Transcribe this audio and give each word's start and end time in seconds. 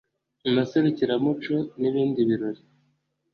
mu 0.43 0.49
maserukira 0.57 1.13
muco 1.23 1.55
n'ibindi 1.79 2.19
birori 2.29 2.61